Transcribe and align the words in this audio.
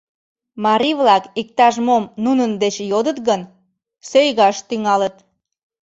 Марий-влак 0.65 1.23
иктаж-мом 1.41 2.03
нунын 2.23 2.51
деч 2.63 2.75
йодыт 2.91 3.17
гын, 3.27 3.41
сӧйгаш 4.09 4.57
тӱҥалыт: 4.67 5.15